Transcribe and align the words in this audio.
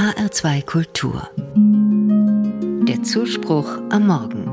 HR2 0.00 0.64
Kultur. 0.64 1.28
Der 2.88 3.02
Zuspruch 3.02 3.82
am 3.90 4.06
Morgen. 4.06 4.46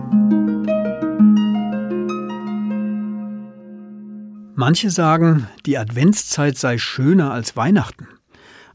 Manche 4.55 4.89
sagen, 4.89 5.47
die 5.65 5.77
Adventszeit 5.77 6.57
sei 6.57 6.77
schöner 6.77 7.31
als 7.31 7.55
Weihnachten, 7.55 8.09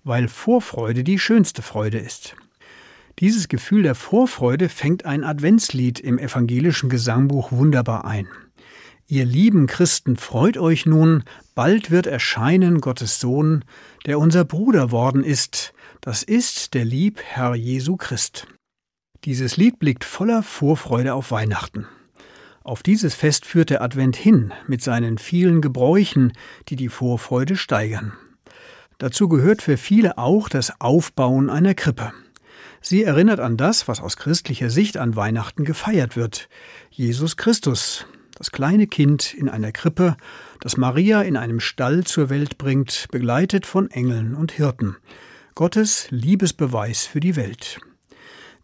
weil 0.03 0.29
Vorfreude 0.29 1.05
die 1.05 1.19
schönste 1.19 1.61
Freude 1.61 1.99
ist. 1.99 2.37
Dieses 3.19 3.49
Gefühl 3.49 3.83
der 3.83 3.95
Vorfreude 3.95 4.71
fängt 4.71 5.05
ein 5.05 5.25
Adventslied 5.25 6.01
im 6.01 6.19
evangelischen 6.19 6.89
Gesangbuch 6.89 7.53
wunderbar 7.53 8.07
ein. 8.07 8.29
Ihr 9.07 9.27
lieben 9.27 9.67
Christen, 9.67 10.17
freut 10.17 10.57
euch 10.57 10.87
nun, 10.87 11.25
bald 11.55 11.91
wird 11.91 12.07
erscheinen 12.07 12.81
Gottes 12.81 13.21
Sohn, 13.21 13.63
der 14.07 14.19
unser 14.19 14.47
Bruder 14.47 14.91
worden 14.91 15.23
ist, 15.23 15.75
das 16.03 16.25
ist 16.25 16.75
der 16.75 16.85
lieb 16.85 17.21
Herr 17.23 17.55
Jesu 17.55 17.97
Christ. 17.97 18.49
Dieses 19.25 19.57
Lied 19.57 19.79
blickt 19.79 20.03
voller 20.03 20.43
Vorfreude 20.43 21.15
auf 21.15 21.31
Weihnachten. 21.31 21.87
Auf 22.65 22.83
dieses 22.83 23.15
Fest 23.15 23.47
führt 23.47 23.71
der 23.71 23.83
Advent 23.83 24.17
hin 24.17 24.53
mit 24.67 24.83
seinen 24.83 25.17
vielen 25.17 25.61
Gebräuchen, 25.61 26.33
die 26.69 26.75
die 26.75 26.89
Vorfreude 26.89 27.55
steigern. 27.55 28.15
Dazu 28.99 29.29
gehört 29.29 29.63
für 29.63 29.77
viele 29.77 30.19
auch 30.19 30.49
das 30.49 30.81
Aufbauen 30.81 31.49
einer 31.49 31.75
Krippe. 31.75 32.13
Sie 32.81 33.05
erinnert 33.05 33.39
an 33.39 33.57
das, 33.57 33.87
was 33.87 34.01
aus 34.01 34.17
christlicher 34.17 34.71
Sicht 34.71 34.97
an 34.97 35.15
Weihnachten 35.15 35.65
gefeiert 35.65 36.17
wird. 36.17 36.49
Jesus 36.91 37.37
Christus, 37.37 38.07
das 38.35 38.51
kleine 38.51 38.89
Kind 38.89 39.35
in 39.35 39.49
einer 39.49 39.71
Krippe, 39.71 40.17
das 40.59 40.77
Maria 40.77 41.23
in 41.23 41.37
einem 41.37 41.61
Stall 41.61 42.03
zur 42.03 42.29
Welt 42.29 42.59
bringt, 42.59 43.07
begleitet 43.13 43.67
von 43.67 43.89
Engeln 43.89 44.35
und 44.35 44.51
Hirten. 44.51 44.97
Gottes 45.55 46.07
Liebesbeweis 46.09 47.05
für 47.05 47.21
die 47.21 47.37
Welt. 47.37 47.79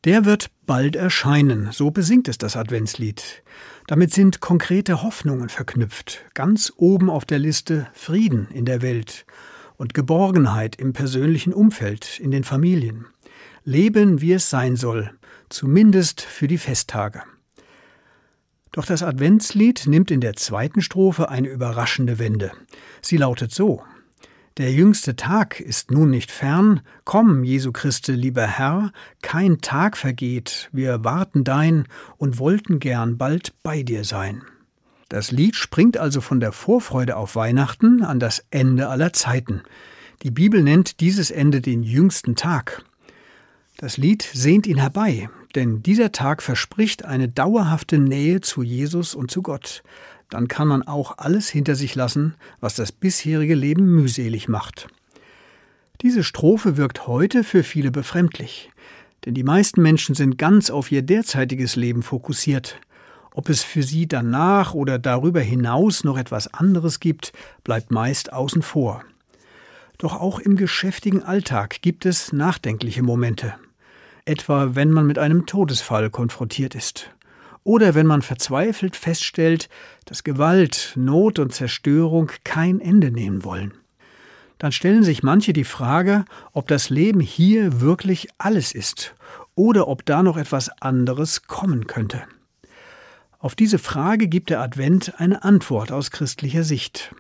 Der 0.05 0.25
wird 0.25 0.51
bald 0.65 0.97
erscheinen, 0.97 1.71
so 1.71 1.91
besingt 1.91 2.29
es 2.29 2.39
das 2.39 2.57
Adventslied. 2.57 3.43
Damit 3.87 4.15
sind 4.15 4.41
konkrete 4.41 5.03
Hoffnungen 5.03 5.51
verknüpft, 5.51 6.25
ganz 6.33 6.73
oben 6.77 7.11
auf 7.11 7.27
der 7.27 7.39
Liste 7.39 7.89
Frieden 7.93 8.49
in 8.55 8.65
der 8.65 8.81
Welt 8.81 9.27
und 9.77 9.93
Geborgenheit 9.93 10.77
im 10.77 10.95
persönlichen 10.95 11.53
Umfeld, 11.53 12.19
in 12.21 12.31
den 12.31 12.45
Familien. 12.45 13.05
Leben, 13.65 14.23
wie 14.23 14.33
es 14.33 14.49
sein 14.49 14.77
soll, 14.77 15.11
zumindest 15.51 16.23
für 16.23 16.49
die 16.49 16.59
Festtage. 16.59 17.23
Doch 18.73 18.87
das 18.87 19.03
Adventslied 19.03 19.87
nimmt 19.87 20.11
in 20.11 20.23
der 20.23 20.37
zweiten 20.37 20.81
Strophe 20.81 21.29
eine 21.29 21.49
überraschende 21.49 22.19
Wende. 22.19 22.53
Sie 23.03 23.19
lautet 23.19 23.53
so 23.53 23.83
Der 24.59 24.73
jüngste 24.73 25.15
Tag 25.15 25.61
ist 25.61 25.93
nun 25.93 26.11
nicht 26.11 26.33
fern, 26.33 26.81
komm, 27.05 27.45
Jesu 27.45 27.71
Christe, 27.71 28.13
lieber 28.13 28.45
Herr, 28.45 28.93
kein 29.23 29.61
Tag 29.61 29.97
vergeht, 29.97 30.69
wir 30.73 31.05
warten 31.05 31.45
dein 31.45 31.87
und 32.17 32.41
wollten 32.41 32.81
gern 32.81 33.19
bald 33.19 33.55
bei 33.63 33.85
dir 33.85 34.03
sein. 34.03 34.43
Das 35.09 35.31
Lied 35.31 35.55
springt 35.55 35.97
also 35.97 36.21
von 36.21 36.41
der 36.41 36.51
Vorfreude 36.51 37.17
auf 37.17 37.37
Weihnachten 37.37 38.03
an 38.03 38.19
das 38.19 38.45
Ende 38.51 38.89
aller 38.89 39.13
Zeiten. 39.13 39.63
Die 40.25 40.33
Bibel 40.33 40.65
nennt 40.65 40.99
dieses 40.99 41.31
Ende 41.31 41.61
den 41.61 41.85
jüngsten 41.85 42.35
Tag. 42.35 42.83
Das 43.77 43.97
Lied 43.97 44.23
sehnt 44.23 44.67
ihn 44.67 44.79
herbei, 44.79 45.31
denn 45.55 45.85
dieser 45.85 46.11
Tag 46.11 46.43
verspricht 46.43 47.05
eine 47.05 47.29
dauerhafte 47.29 47.97
Nähe 47.97 48.41
zu 48.41 48.65
Jesus 48.65 49.15
und 49.15 49.31
zu 49.31 49.41
Gott. 49.41 49.85
Dann 50.31 50.49
kann 50.49 50.69
man 50.69 50.83
auch 50.83 51.19
alles 51.19 51.49
hinter 51.49 51.75
sich 51.75 51.95
lassen, 51.95 52.35
was 52.61 52.75
das 52.75 52.93
bisherige 52.93 53.55
Leben 53.55 53.87
mühselig 53.87 54.49
macht. 54.49 54.89
Diese 56.03 56.23
Strophe 56.23 56.77
wirkt 56.77 57.07
heute 57.07 57.45
für 57.45 57.63
viele 57.63 57.91
befremdlich, 57.91 58.71
denn 59.25 59.35
die 59.35 59.43
meisten 59.43 59.83
Menschen 59.83 60.15
sind 60.15 60.39
ganz 60.39 60.71
auf 60.71 60.93
ihr 60.93 61.03
derzeitiges 61.03 61.77
Leben 61.77 62.03
fokussiert. 62.03 62.81
Ob 63.33 63.49
es 63.49 63.63
für 63.63 63.83
sie 63.83 64.07
danach 64.07 64.75
oder 64.75 64.99
darüber 64.99 65.41
hinaus 65.41 66.05
noch 66.05 66.19
etwas 66.19 66.53
anderes 66.53 67.01
gibt, 67.01 67.33
bleibt 67.65 67.91
meist 67.91 68.33
außen 68.33 68.63
vor. 68.63 69.05
Doch 69.97 70.21
auch 70.21 70.39
im 70.39 70.57
geschäftigen 70.57 71.23
Alltag 71.23 71.83
gibt 71.83 72.07
es 72.07 72.33
nachdenkliche 72.33 73.03
Momente 73.03 73.55
etwa 74.29 74.75
wenn 74.75 74.91
man 74.91 75.07
mit 75.07 75.19
einem 75.19 75.47
Todesfall 75.47 76.11
konfrontiert 76.11 76.75
ist. 76.75 77.11
Oder 77.69 77.95
wenn 77.95 78.07
man 78.07 78.23
verzweifelt 78.23 78.97
feststellt, 78.97 79.69
dass 80.07 80.25
Gewalt, 80.25 80.95
Not 80.97 81.39
und 81.39 81.53
Zerstörung 81.53 82.33
kein 82.43 82.81
Ende 82.81 83.11
nehmen 83.11 83.45
wollen. 83.45 83.75
Dann 84.57 84.73
stellen 84.73 85.03
sich 85.03 85.23
manche 85.23 85.53
die 85.53 85.65
Frage, 85.65 86.25
ob 86.55 86.67
das 86.67 86.89
Leben 86.89 87.21
hier 87.21 87.83
wirklich 87.83 88.29
alles 88.39 88.73
ist 88.73 89.15
oder 89.55 89.87
ob 89.87 90.07
da 90.07 90.23
noch 90.23 90.39
etwas 90.39 90.71
anderes 90.81 91.43
kommen 91.43 91.87
könnte. 91.87 92.23
Auf 93.39 93.55
diese 93.55 93.79
Frage 93.79 94.29
gibt 94.29 94.49
der 94.49 94.63
Advent 94.63 95.21
eine 95.21 95.45
Antwort 95.45 95.93
aus 95.93 96.11
christlicher 96.11 96.65
Sicht. 96.65 97.15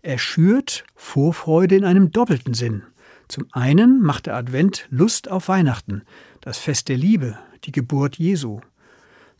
Er 0.00 0.16
schürt 0.16 0.84
Vorfreude 0.94 1.76
in 1.76 1.84
einem 1.84 2.10
doppelten 2.10 2.54
Sinn. 2.54 2.84
Zum 3.28 3.48
einen 3.52 4.00
macht 4.00 4.24
der 4.24 4.36
Advent 4.36 4.86
Lust 4.88 5.30
auf 5.30 5.48
Weihnachten, 5.48 6.04
das 6.40 6.56
Fest 6.56 6.88
der 6.88 6.96
Liebe, 6.96 7.38
die 7.64 7.72
Geburt 7.72 8.16
Jesu. 8.16 8.62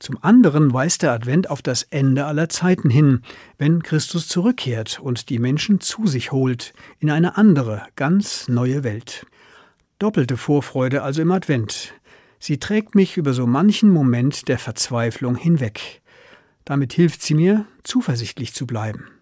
Zum 0.01 0.17
anderen 0.23 0.73
weist 0.73 1.03
der 1.03 1.13
Advent 1.13 1.51
auf 1.51 1.61
das 1.61 1.83
Ende 1.83 2.25
aller 2.25 2.49
Zeiten 2.49 2.89
hin, 2.89 3.21
wenn 3.59 3.83
Christus 3.83 4.29
zurückkehrt 4.29 4.99
und 4.99 5.29
die 5.29 5.39
Menschen 5.39 5.81
zu 5.81 6.07
sich 6.07 6.33
holt 6.33 6.73
in 7.01 7.11
eine 7.11 7.37
andere, 7.37 7.83
ganz 7.97 8.49
neue 8.49 8.83
Welt. 8.83 9.27
Doppelte 9.99 10.39
Vorfreude 10.39 11.03
also 11.03 11.21
im 11.21 11.31
Advent. 11.31 11.93
Sie 12.39 12.59
trägt 12.59 12.95
mich 12.95 13.19
über 13.19 13.35
so 13.35 13.47
manchen 13.47 13.91
Moment 13.91 14.49
der 14.49 14.59
Verzweiflung 14.59 15.37
hinweg. 15.37 16.01
Damit 16.65 16.95
hilft 16.95 17.21
sie 17.21 17.35
mir, 17.35 17.67
zuversichtlich 17.83 18.55
zu 18.55 18.67
bleiben. 18.67 19.20